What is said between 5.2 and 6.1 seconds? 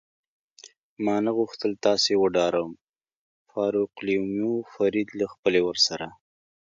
خپلې ورسره.